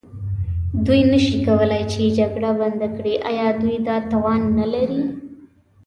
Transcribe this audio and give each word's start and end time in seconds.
دوی 0.85 1.01
نه 1.11 1.19
شي 1.25 1.37
کولای 1.47 1.83
چې 1.91 2.13
جګړه 2.19 2.51
بنده 2.59 2.87
کړي، 2.95 3.13
ایا 3.29 3.47
دوی 3.61 3.77
دا 3.87 3.97
توان 4.11 4.41
نه 4.57 4.65
لري؟ 4.73 5.01